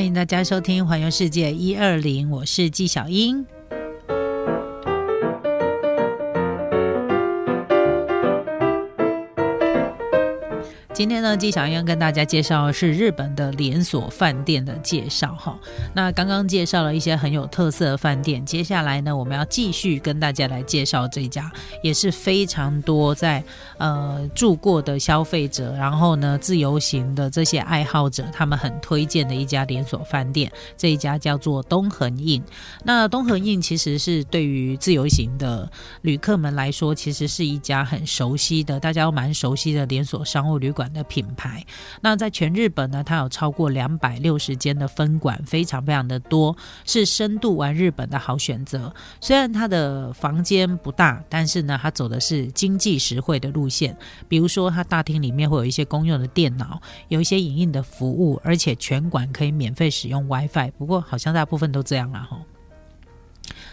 [0.00, 3.46] 欢迎大家收听《环游世界一二零》，我是纪晓英。
[11.00, 15.58] 今天呢，纪小英跟大家介绍的是日本的连锁饭店的介绍哈。
[15.94, 21.50] 那刚刚介绍了一些很有特色的饭店，接下来呢，我们要继续跟大家来介绍这家
[21.82, 23.42] 也是非常多在
[23.78, 30.52] 呃住过的消费者，然后呢自由行的这些爱好者，他们很推荐的一家连锁饭店。
[30.76, 32.42] 这一家叫做东恒印。
[32.84, 35.66] 那东恒印其实是对于自由行的
[36.02, 40.89] 旅客们来说，其实是一家很熟悉的，大家都蛮熟悉的连锁商务旅馆。
[40.92, 41.64] 的品牌，
[42.00, 48.92] 那在全日本呢，它有超过两百六十间的分馆，非常非常的多，是深度玩日本的好选择。
[49.20, 53.96] 虽然它的房间不大，但是呢，它走的是经济实惠的路线。
[54.28, 60.70] 比如说，它大厅里面会有一些公用的电脑，有一些影印的服务，而且全馆可以免费使用 WiFi。
[60.78, 62.38] 不过，好像大部分都这样了哈。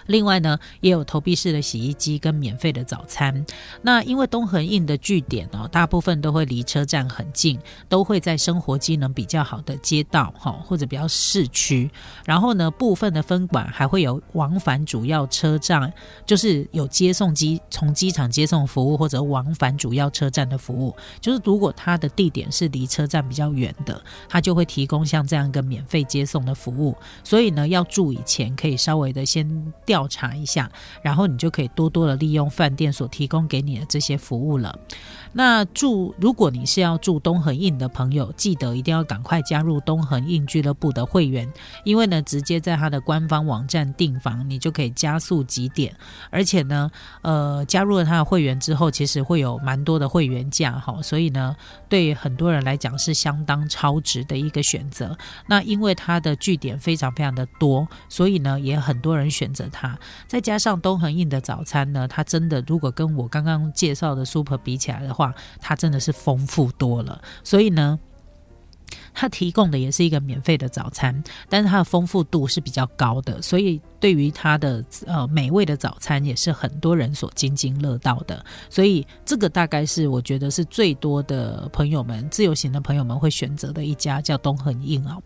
[0.07, 3.45] 另外呢，也有投币式的洗衣机跟免费的早餐。
[3.81, 11.89] 那因为东横印的据点哦，大部分都会离车站很近，都会在生活机能比较好的街道哈，或者比较市区。
[12.25, 15.91] 然后呢，部分的分馆还会有往返主要车站，
[16.25, 20.95] 就是有接送机从机场接送服务，或者往返主要车站的服务。
[21.19, 26.95] 就是如果它的地点是离车站比较远的，它就会提供像这样一个免费接送的服务。
[27.23, 29.96] 所以呢，要住以前可以稍微的先调。
[29.97, 30.69] 调查一下，
[31.01, 34.77] 然后你就可以多多的利用饭店所提供给你的这些服务了。
[35.33, 41.51] 那住，如果你是要住东恒印的朋友，记得一定要赶快加入东恒印俱乐部的会员，
[41.83, 45.95] 因为呢，直接在他的官方网站订房，你就可以加速几点。
[46.29, 46.89] 而且呢，
[47.23, 51.55] 呃，加入了他的会员之后，其实会有蛮多的会员价哈，所以呢，
[51.89, 55.15] 对很多人来讲是相当超值的一个选择。
[55.47, 59.86] 那因为它的据点非常非常的多，所以呢，也很多人选择它。
[60.27, 67.21] 再加上东恒印的早餐呢，它真的如果跟我刚刚介绍的 Super 比起来的话，它真的是丰富多了。
[67.43, 67.99] 所以呢。
[69.19, 78.45] 它提供的也是一个免费的早餐，但是它的丰富度是比较高的，所以对于它的呃美味的早餐也是很多人所津津乐道的。
[78.69, 85.19] 所以这个大概是我觉得是最多的朋友们自由行的朋友们会选择的一家叫东恒印哦。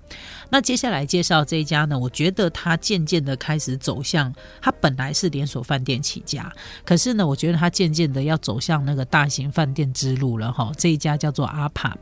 [0.50, 6.50] 那接下来介绍这一家呢，我觉得它渐渐的开始走向，它本来是连锁饭店起家，
[6.86, 10.72] 可是呢，我觉得它渐渐的要走向那个大型饭店之路了哈。
[10.78, 11.94] 这一家叫做阿帕，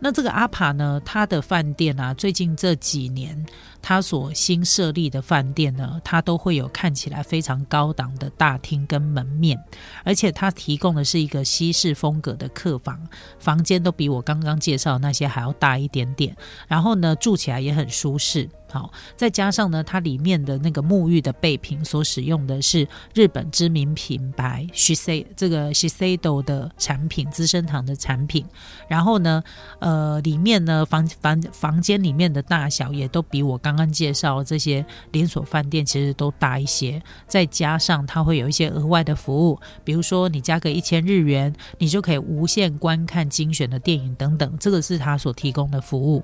[0.00, 3.44] 那这个阿帕呢，它的的饭店啊，最近这几年，
[3.86, 9.62] 他所新设立的饭店呢，它都会有看起来非常高档的大厅跟门面，
[10.04, 12.98] 而且它提供的是一个西式风格的客房，
[13.38, 16.34] 房间都比我刚刚介绍那些还要大一点点，
[16.66, 18.48] 然后呢，住起来也很舒适。
[18.72, 28.44] 好，再加上呢，它里面的那个沐浴的备品所使用的是日本知名品牌 Shisei 这个 Shiseido 的产品，资生堂的产品。
[28.88, 29.44] 然后呢，
[29.78, 37.02] 呃，里面呢房房房间里面的大小也都比我刚刚刚介绍这些连锁饭店其实都大一些。
[37.26, 46.22] 再加上它会有一些额外的服务，比如说你加个一千日元，你就可以无限观看精选的电影等等，这个是它所提供的服务。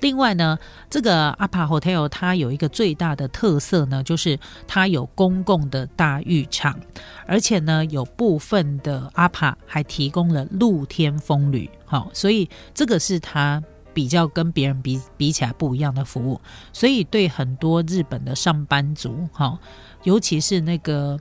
[0.00, 0.58] 另外呢，
[0.90, 6.78] 这个阿帕 hotel 它有一个最大的特色呢，就是它有公共的大浴场，
[7.26, 13.62] 而且呢，有部分的阿帕还提供了露天风吕，好，所以这个是它
[13.94, 16.40] 比较跟别人比比起来不一样的服务，
[16.72, 19.58] 所以对很多日本的上班族，哈，
[20.02, 21.18] 尤其是那个。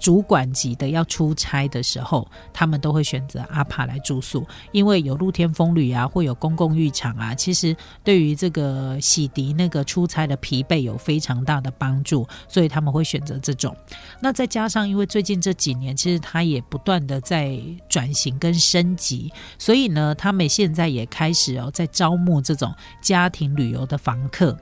[0.00, 7.34] 主管级的要出差的时候，他们都会选择阿帕来住宿，因为有露天风旅啊，会有公共浴场啊。
[7.34, 13.76] 其实对于这个洗涤那个出差的疲惫有非常大的帮助，所以他们会选择这种。
[14.20, 24.56] 那再加上，因为最近这几年其实他也不断的在转型跟升级，所以呢，他们现在也开始哦在招募这种家庭旅游的房客。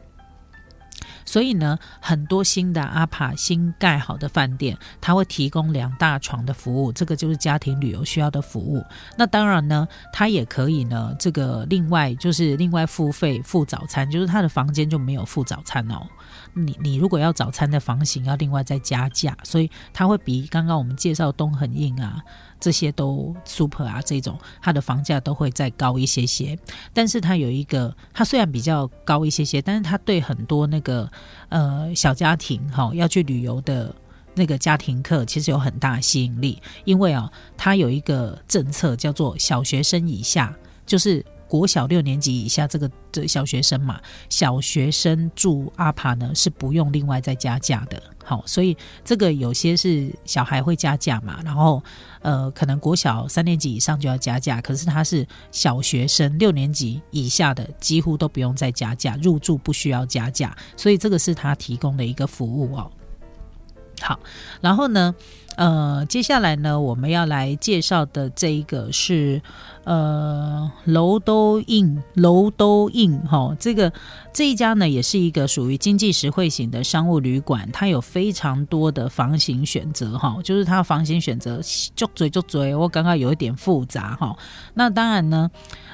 [1.28, 8.82] 所以呢，很多新的阿帕新盖好的饭店，它会提供两大床的服务，这个就是家庭旅游需要的服务。
[9.14, 16.06] 那当然呢，它也可以呢，这个另外就是另外付费付早餐，就是他的房间就没有付早餐哦。
[16.58, 22.22] 你你如果要早餐的房型，要另外再加价，所以它会比刚刚我们介绍东恒印啊。
[22.60, 26.58] 这些都 super 啊，这种它的房价都会再高一些些，
[26.92, 31.08] 但是它有一个，它虽然比较高一些些，但是它对很多那个
[31.50, 33.94] 呃小家庭哈要去旅游的
[34.34, 40.52] 那个家庭客其实有很大吸引力，因为啊，它有一个政策叫做小学生以下，
[40.84, 48.00] 就是国小六年级以下这个这小学生嘛，小学生住阿帕呢是不用另外再加价的。
[48.24, 51.82] 好，所以这个有些是小孩会加价嘛，然后
[52.20, 62.90] 呃，可能国小三年级以上就要加价，可是他是小学生六年级以下的几乎都不用再加价，入住不需要加价，所以这个是他提供的一个服务哦。
[64.00, 64.20] 好，
[64.60, 65.14] 然后呢？
[65.56, 69.42] 呃，接下来呢，我们要来介绍的这一个是
[69.88, 73.90] 呃楼都印楼都印哈，这个
[74.34, 81.58] 这一家呢也是一个属于经济实惠型的商务旅馆，它有非常多的房型选择哈，就是它房型选择
[81.96, 84.36] 就嘴就嘴，我刚刚有一点复杂哈。
[84.74, 85.50] 那当然呢。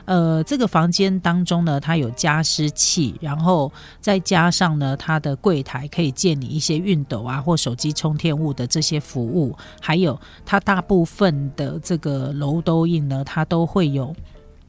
[0.06, 14.14] 呃，这个房间当中呢，它有加湿器，然后再加上呢，它的柜台可以借你一些熨斗啊或手机充电物的这些服务，还有它大部分的这个楼都印呢，它都会有。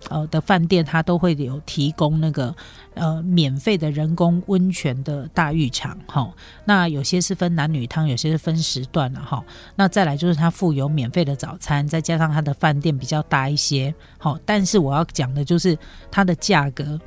[0.09, 2.53] 呃的饭店，它都会有提供那个
[2.93, 6.31] 呃免费的人工温泉的大浴场，哈。
[6.63, 9.43] 那有些是分男女汤，有些是分时段了，哈。
[9.75, 14.37] 那再来就是它附有免费的早餐，再加上它的饭店比较大一些，好。
[14.45, 15.75] 但是我要讲的就是
[16.11, 16.99] 它的价格，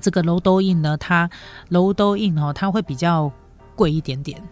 [0.00, 1.30] 这个楼都印呢，它
[1.68, 3.30] 楼都印哈，它会比较
[3.76, 4.42] 贵一点点，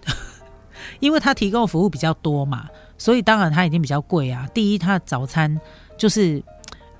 [1.00, 4.46] 因为它提供服务比较多嘛，所以当然它已经比较贵啊。
[4.54, 5.60] 第一，它的早餐
[5.98, 6.40] 就是。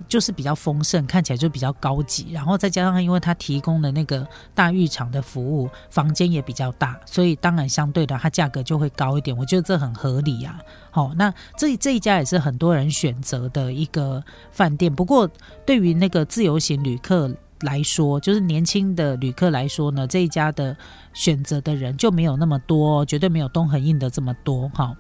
[0.08, 9.37] 就是比较丰盛，看起来就比较高级，然后再加上因为它提供的那个大浴场的服务，房间也比较大，所以当然相对的它价格就会高一点。
[9.37, 10.58] 我觉得这很合理啊。
[10.90, 14.94] 好，那这这一家也是很多人选择的一个饭店。
[14.94, 15.28] 不过
[15.64, 20.76] 对于那个自由行旅客来说，就是年轻的旅客来说呢，这一家的
[21.14, 24.69] 选择的人就没有那么多，绝对没有东恒印的这么多。
[24.70, 24.94] 哈，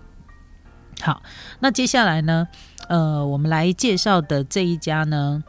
[1.00, 1.22] 好，
[1.60, 2.48] 那接下来呢？
[2.88, 5.42] 呃，我们来介绍的这一家呢，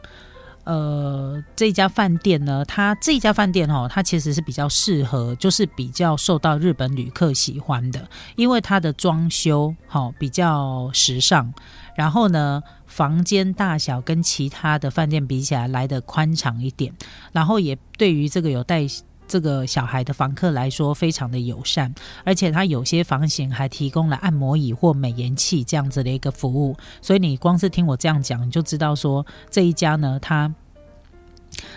[0.64, 11.52] 呃，这家饭店呢，它这一家饭店哦，它其实是比较适合，就是比较受到日本旅客喜欢的，因为它的装修好比较时尚，
[11.94, 16.92] 然后呢，房间大小跟其他的饭店比起来来的宽敞一点，
[17.32, 18.86] 然后也对于这个有带。
[19.28, 21.94] 这个小孩的房客来说非常的友善，
[22.24, 30.52] 而且他有些房型还提供了按摩椅或美颜器这样子的一个服务，所以你光是听我这样讲，你就知道说这一家呢，他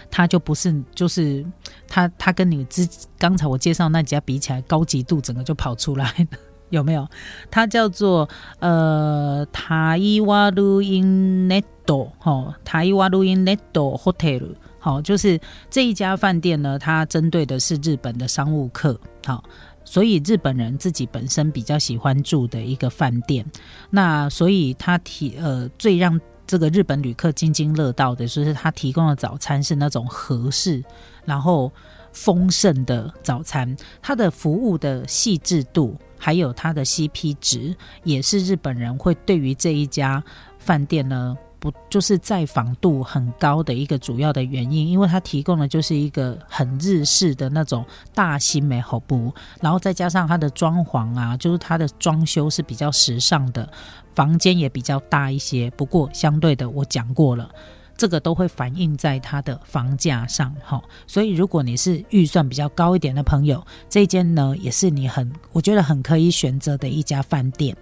[0.09, 1.45] 他就不是就是
[1.87, 2.87] 他他跟你之
[3.17, 6.37] 刚才我介绍那几家比起来，高级度整个就跑出来了，
[6.69, 7.07] 有没有？
[7.49, 14.55] 它叫做呃塔伊瓦路因内多哈塔伊瓦路因内多 hotel。
[14.81, 15.39] 好，就是
[15.69, 19.43] 这一家饭店呢，它针对的是日本的商务客，好，
[19.85, 23.45] 所以日本人自己本身比较喜欢住的一个饭店。
[23.91, 30.83] 那所以他提呃，最让这个日本旅客津津乐道的就是他提供的早餐是那种合适
[31.23, 31.71] 然后
[32.11, 37.73] 丰盛的早餐，它的服务的细致度还有它的 CP 值，
[38.03, 40.21] 也是日本人会对于这一家
[40.57, 41.37] 饭店呢。
[41.61, 47.85] 不就是在访度很高的一个主要的原因，因为它提供的就是一个很日式的那种
[48.15, 53.71] 大新美好不，然后再加上它的装潢啊，就是它的装修是比较时尚的，
[54.15, 55.69] 房间也比较大一些。
[55.77, 57.47] 不过相对的，我讲过了，
[57.95, 60.81] 这个都会反映在它的房价上，哈。
[61.05, 67.77] 所以如果你是预算比较高一点的朋友，这间呢也是你很我觉得很可以选择的一家饭店。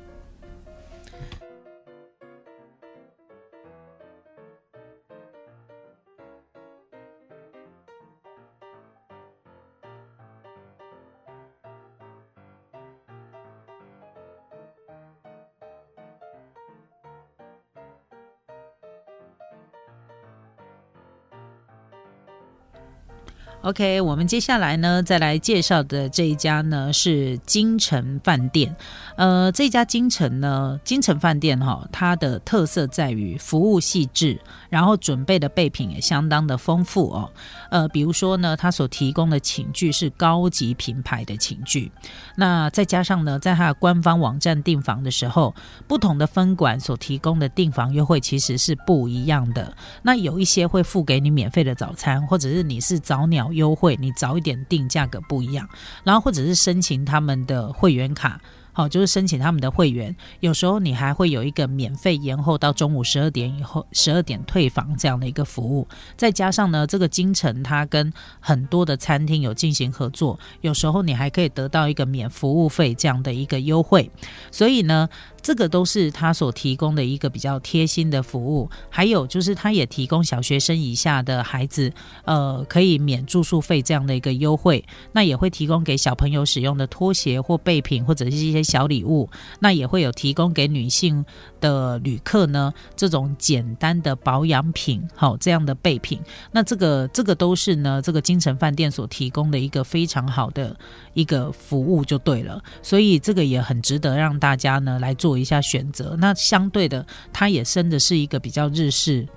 [23.61, 28.73] OK，我们接下来呢，再来介绍的这一家呢是金城饭店。
[29.17, 34.39] 呃，这家金城呢，金城饭店哈，它的特色在于服务细致，
[34.69, 37.29] 然后准备的备品也相当的丰富哦。
[37.69, 41.91] 呃，比如说呢，它所提供的寝具是高级品牌的寝具。
[42.37, 45.53] 那再加上呢，在它的官方网站订房的时候，
[45.85, 49.75] 不同的分馆所提供的订房优惠其实是不一样的。
[50.01, 55.67] 那有一些会付给你免费的早餐，或者是你是早鸟优惠，你早一点订价格不一样。
[56.03, 58.41] 然后或者是申请他们的会员卡。
[58.71, 65.85] 好，就是申请他们的会员，有时候你还会有一个免费延后到中午十二点以后，十二点退房这样的一个服务。
[66.15, 74.09] 再加上呢，这个京城它跟很多的餐厅有进行合作，有时候你还可以得到一个免服务费这样的一个优惠。
[74.49, 75.09] 所以呢。
[75.41, 81.91] 这个都是他所提供的一个比较贴心的服务，还有就是他也提供小学生以下的孩子，
[82.25, 84.83] 呃，可以免住宿费这样的一个优惠。
[85.13, 89.29] 那也会提供给小朋友使用的拖鞋或备品，或者是一些小礼物。
[89.59, 91.23] 那也会有提供给女性
[91.61, 96.19] 的旅客呢，这种简单的保养品，好这样的备品。
[96.51, 100.75] 那这个这个都是呢，这个京城饭店所提供的一个非常好的
[101.13, 102.61] 一个服务就对了。
[102.81, 105.28] 所以这个也很值得让大家呢来做。
[105.29, 109.27] 做一下选择，那相对的，它也生的是一个比较日式，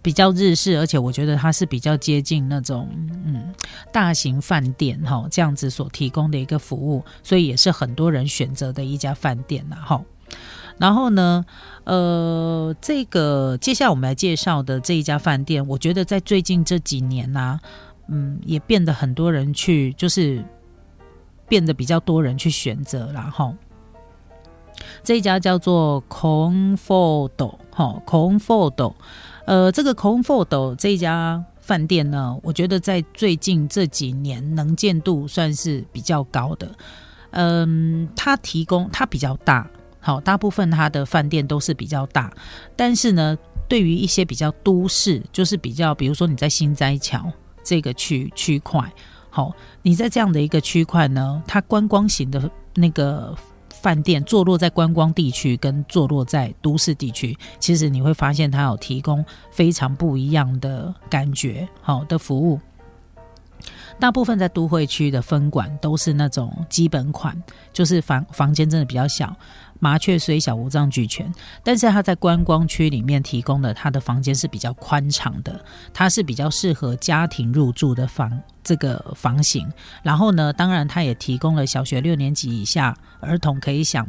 [0.00, 2.88] 比较日式，而且我觉得它是比较接近那种
[3.26, 3.52] 嗯
[3.92, 10.02] 大型饭店哈这样子所提供的一个服务，所以也是很多人选择的一家饭店呐哈。
[10.78, 11.44] 然后呢，
[11.84, 17.60] 呃，这个接下来我们来介绍的这一家饭店，我觉得在最近这几年呢，
[18.08, 20.42] 嗯，也变得很多人去，就是
[21.46, 23.54] 变得比较多人去选择，然后。
[25.02, 28.94] 这一家叫做 Comfort 哈，Comfort，
[29.44, 36.70] 呃，这个 Comfort 这一家饭店呢，我觉得在最近这几年能见度算是比较高的。
[37.30, 39.68] 嗯，它提供它比较大，
[40.00, 42.32] 好，大部分它的饭店都是比较大，
[42.76, 43.36] 但是呢，
[43.68, 47.30] 对于一些比较都市，就是比较，比如说你在新斋桥
[47.62, 48.92] 这个区区块，
[49.30, 53.36] 好，你在这样的一个区块呢，它观光型的那个。
[53.80, 62.60] 饭店坐落在观光地区，跟坐落在都市地区，其实你会发现它有提供非常不一样的感觉，好的服务。
[64.00, 67.40] 大部分在都会区的分馆都是那种基本款，
[67.72, 69.36] 就是房房间真的比较小。
[69.78, 71.32] 麻雀虽小，五脏俱全。
[71.62, 75.64] 但是它在观光区里面提供的，它的房间是比较宽敞的，
[75.94, 78.30] 它是比较适合家庭入住的房
[78.62, 79.66] 这个房型。
[80.02, 84.06] 然后呢，当然它也提供了小学六年级以下儿童可以享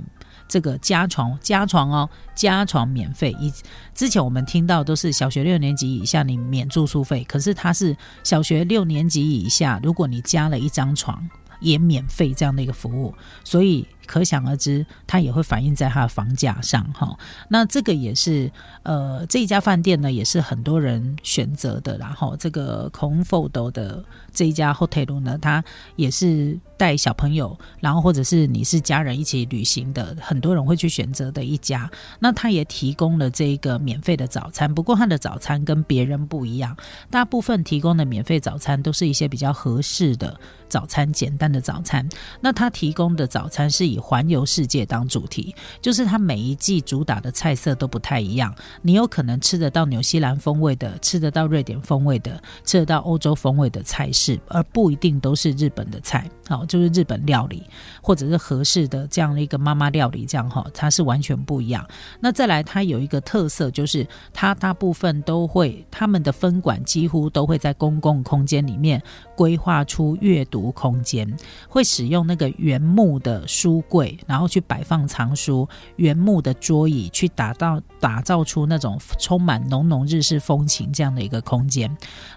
[0.52, 3.34] 这个加床加床哦，加床免费。
[3.40, 3.50] 以
[3.96, 11.26] 之前我们听到都是小学六年级以下你免住宿费，可是它是小学六年级以下，如果你加了一张床
[11.62, 13.16] 也免费这样的一个服务，
[13.46, 13.88] 所以。
[14.12, 17.18] 可想而知，它也会反映在它的房价上哈。
[17.48, 18.52] 那这个也是
[18.84, 21.98] 呃，这一家饭店呢，也是很多人选择的。
[21.98, 24.04] 然后这个 Comfort 的
[24.34, 25.64] 这一家 hotel 呢，它
[25.96, 31.90] 也是带小朋友，然后或者是你是家人一起旅行的，很多人会去选择的一家。
[32.20, 36.76] 那它也提供了这个免费的早餐，不过它的早餐跟别人不一样，
[37.10, 40.38] 大部分提供的免费早餐都是一些比较合适的
[40.68, 42.08] 早餐，简单的早餐。
[42.42, 48.54] 那它提供的早餐是以环游世界当主题，就是它每一季主打的菜色都不太一样。
[48.82, 56.30] 你有可能吃得到纽西兰风味的，吃得到瑞典风味的，吃得到欧洲风味的菜式，而不一定都是日本的菜。
[56.48, 57.64] 好，就是日本料理，
[58.02, 61.88] 或者是合适的这样的一个妈妈料理，这样哈，它是完全不一样。
[62.20, 69.02] 那再来，它有一个特色，就是它大部分都会，他们的分馆几乎都会在公共空间里面
[69.42, 71.28] 规划出阅读空间，
[71.68, 73.82] 会使用那个原木的书。
[73.90, 81.90] 柜，然后去摆放藏书，原木的桌椅，去打造打造出那种充满浓浓日式风情这样的一个空间。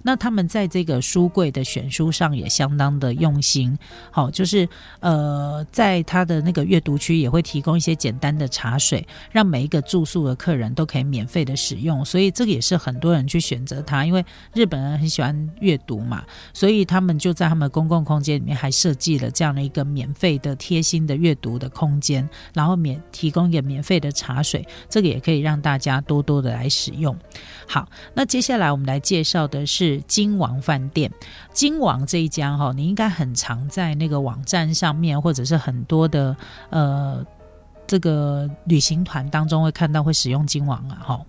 [0.03, 3.77] 那他们在这个书柜的选书上也相当的用心，
[4.11, 4.67] 好，就是
[5.01, 12.03] 呃，在他的那个阅读区也会提供一些简单的茶水，让每一个住宿的客人都可以免费的使用。
[12.05, 21.35] 所以这个也是很多人去选择它，因为日本人很喜欢阅读嘛，所以他他们就在他们公共空间里面还设计了这样的一个免费的贴心的阅。
[21.45, 27.15] 读的空间，然后免提供一个免费的茶水，这个也可以让大家多多的来使用。
[27.69, 31.11] 好，那接下来我们来介绍的是金王饭店。
[31.53, 36.37] 金王这一家哈，你应该很常在那个网站上面，或者是很多的
[36.71, 37.23] 呃
[37.87, 41.21] 这个旅行团当中会看到会使用金王啊哈。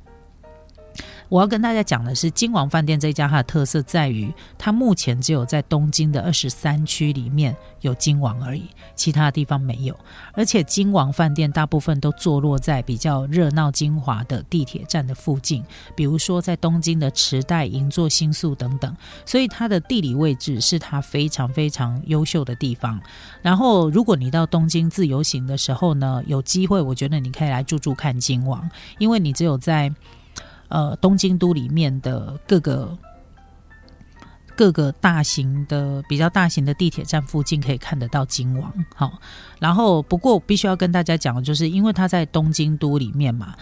[1.30, 8.64] 我要跟大家讲的是，金王饭店这家它的特色在于，它目前只有在东京的二十三区里面有金王而已，
[8.96, 9.98] 其他地方没有。
[10.34, 15.64] 而且金王饭店大部分都坐落在比较热闹精华的地铁站的附近，
[15.96, 23.02] 比如说在东京的池袋、银座、新宿等等，所以它的地理位置是它非常非常优秀的地方。
[23.42, 29.92] 然后，如果你到东京自由行的时候呢，有机会，我觉得你可以来住住看金王，因为你只有在
[30.68, 32.98] 呃，东京都里面的各个
[34.56, 38.74] 各个大型的、比较大型的地铁站附近可以看得到金王。
[38.96, 39.20] 好，
[39.60, 43.56] 然后不过必须要跟大家讲的就是，因为它在东京都里面嘛。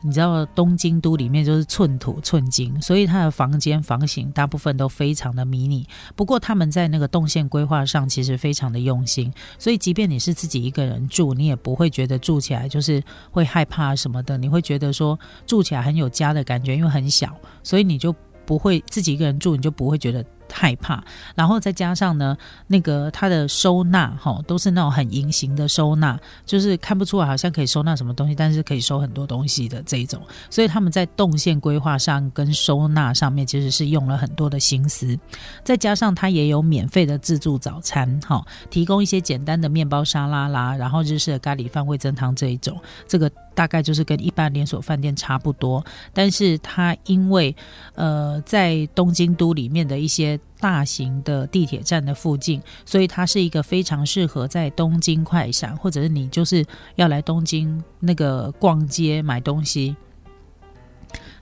[0.00, 5.86] 你知道东京都里面就是寸土寸金，所以它的房间房型大部分都非常的迷你。
[6.14, 14.38] 不过他们在那个动线规划上其实非常的用心，所以即便你是自己一个人住，你也不会觉得住起来就是会害怕什么的。
[14.38, 18.14] 你会觉得说住起来很有家的感觉，因为很小，所以你就
[18.46, 20.24] 不会自己一个人住，你就不会觉得。
[20.52, 21.02] 害怕，
[21.34, 22.36] 然后再加上呢，
[22.66, 30.20] 那个它的收纳哈，都是那种很隐形的收纳，就是看不出来好像可以收纳什么东西，但是可以收很多东西的这一种。
[30.50, 35.18] 所以他们在动线规划上跟收纳上面其实是用了很多的心思。
[35.62, 43.30] 再加上它也有免费的自助早餐，哈，提供一些简单的面包沙拉啦，然后日式的咖喱饭、味增汤这一种，这个。
[43.58, 47.52] 大概就是跟一般连锁饭店差不多，但是它因为
[47.96, 59.96] 呃在东京都里面的一些大型的地铁站的附近，所以它是一个非常适合在东京快闪，或者是你就是要来东京那个逛街买东西，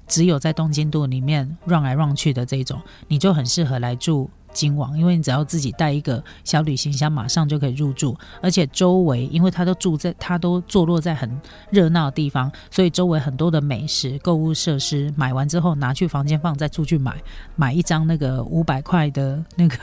[0.08, 4.30] 只有在东京都里面转来转去的这种，你就很适合来住。
[4.56, 11.30] 金王，因为你只要自己带一个小旅行箱，马上就可以入住，而且周围，因为他都住在，他都坐落在很
[11.70, 17.14] 热闹的地方，所以周围很多的美食、购物设施，买完之后拿去房间放，再出去买，
[17.54, 19.76] 买一张那个五百块的那个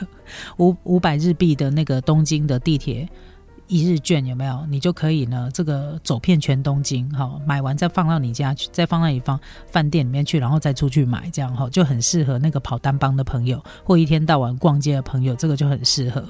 [0.58, 3.08] 五五百日币的那个东京的地铁。
[3.66, 4.66] 一日券有没有？
[4.68, 16.24] 你就可以呢，这个走遍全东京，哈，买完再放到你家去，再放到你方饭店里面去，然后再出去买，这样哈，就很适合那个跑单帮的朋友或一天到晚逛街的朋友，这个就很适合。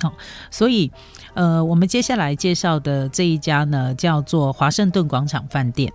[0.00, 0.12] 好，
[0.50, 0.90] 所以
[1.34, 5.92] 呃，我们接下来介绍的这一家呢，叫做华盛顿广场饭店。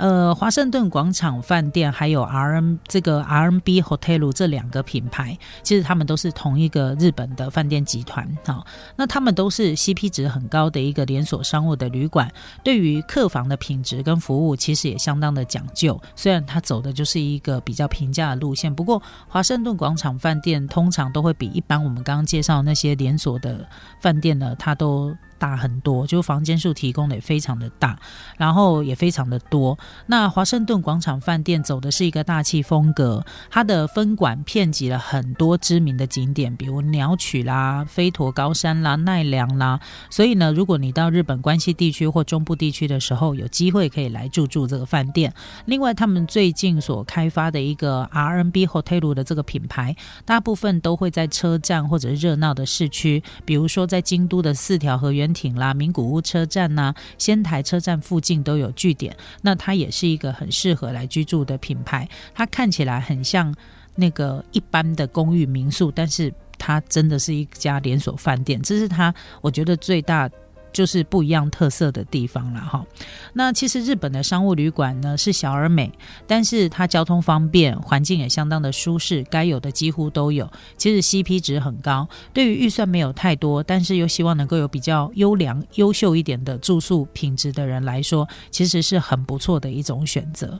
[0.00, 8.64] 呃，华盛顿广场饭店还有 R N 这个 R N B Hotel 这两个品牌，其实他们都是同一个日本的饭店集团哈。
[8.96, 12.32] 那他们都是 C P 值很高的一个连锁商务的旅馆，
[12.64, 16.00] 对于客房的品质跟服务其实也相当的讲究。
[16.16, 23.68] 虽然它走的就是一个比较平价的路线，不过华盛顿广场饭店通常都会比一般我们刚刚介绍那些连锁的
[24.00, 25.14] 饭店呢，它都。
[25.40, 27.98] 大很多，就房间数提供的也非常的大，
[28.36, 29.76] 然后也非常的多。
[30.06, 39.80] 那华盛顿广场饭店走的是一个大气风格，它的分馆遍及了很多知名的景点，比如鸟取啦、飞驼高山啦、奈良啦。
[40.10, 45.32] 所以呢，如果你到日本关西地区或中部地区的时候，有机会可以来住住这个饭店。
[45.64, 55.29] 另外，他们最近所开发的一个 R N B Hotel 的这个品牌，大部分都会在车站或者热闹的市区，比如说在京都的四条河原。
[55.32, 59.16] 亭啦，名古屋车站呐，仙台车站附近都有据点。
[59.42, 62.08] 那它也是一个很适合来居住的品牌。
[62.34, 63.54] 它看起来很像
[63.94, 68.60] 那个一般的公寓民宿，但是它真的是一家连锁饭店。
[68.62, 70.30] 这是它我觉得最大。
[70.72, 72.84] 就是不一样特色的地方了哈。
[73.32, 75.92] 那其实日本的商务旅馆呢是小而美，
[76.26, 80.50] 但是它交通方便，环境也相当的舒适，该有的几乎都有。
[80.76, 90.58] 其实 CP 值很高，对于预算没有太多，但是又希望能够有比较优良、优秀一点的住宿品质的人来说，其实是很不错的一种选择。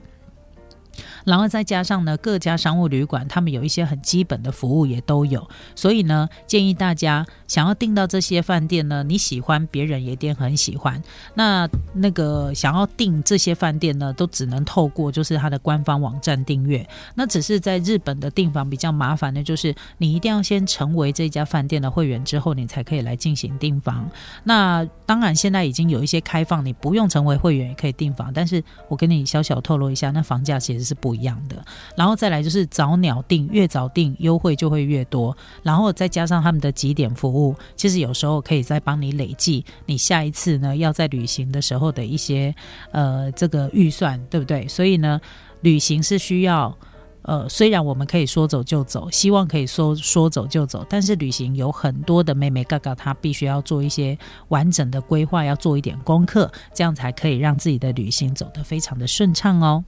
[1.25, 11.01] 然后再加上呢，各家商务旅馆他们有一些很基本的服务也都有，所以呢，建议大家想要订到这些饭店呢，你喜欢，别人也一定很喜欢。
[11.35, 16.87] 那那个想要订这些饭店呢，都只能透过就是它的官方网站订阅。
[17.15, 24.09] 那只是在日本的订房比较麻烦的，就是你一定要先成为这家饭店的会员之后，你才可以来进行订房。
[24.43, 31.21] 那当然现在已经有一些开放，你不用成为会员也可以订房，但是我跟你小小透露一下，那房价其实是不不。
[31.21, 31.63] 一样的，
[31.95, 42.55] 然后再来就是早鸟订，越早订优惠就会越多，然后再加上他们的几点服务，其实有时候可以再帮你累计你下一次呢要在旅行的时候的一些
[42.91, 44.67] 呃这个预算，对不对？
[44.67, 45.19] 所以呢，
[45.61, 46.75] 旅行是需要。
[47.23, 59.83] 呃，虽然我们可以说走就走，希望可以说说走就走，但是旅行有很多的妹妹嘎嘎，她必须要做一些完整的规划，要做一点功课，这样才可以让自己的旅行走得非常的顺畅哦。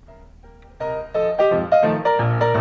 [2.19, 2.52] thank you